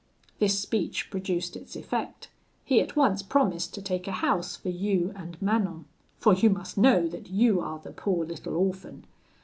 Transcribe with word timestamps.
This 0.39 0.57
speech 0.59 1.11
produced 1.11 1.55
its 1.55 1.75
effect, 1.75 2.27
he 2.65 2.81
at 2.81 2.95
once 2.95 3.21
promised 3.21 3.75
to 3.75 3.83
take 3.83 4.07
a 4.07 4.13
house 4.13 4.55
for 4.55 4.69
you 4.69 5.13
and 5.15 5.39
Manon, 5.39 5.85
for 6.17 6.33
you 6.33 6.49
must 6.49 6.75
know 6.75 7.05
that 7.07 7.29
you 7.29 7.59
are 7.61 7.77
the 7.77 7.91
poor 7.91 8.25
little 8.25 8.55
orphan. 8.57 9.05